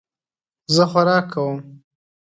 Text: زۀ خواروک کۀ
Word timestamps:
زۀ 0.73 0.85
خواروک 0.89 1.25
کۀ 1.33 1.43